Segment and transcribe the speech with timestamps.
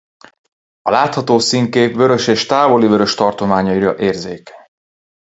[0.81, 4.65] A látható színkép vörös és távoli-vörös tartományaira érzékeny.